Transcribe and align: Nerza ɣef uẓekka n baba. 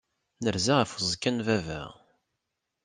Nerza 0.43 0.73
ɣef 0.77 0.91
uẓekka 0.97 1.31
n 1.31 1.37
baba. 1.47 1.81